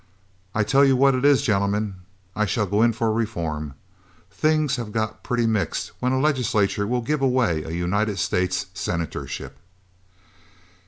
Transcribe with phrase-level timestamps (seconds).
[0.55, 1.97] I tell you what it is, gentlemen,
[2.35, 3.75] I shall go in for reform.
[4.31, 9.59] Things have got pretty mixed when a legislature will give away a United States senatorship."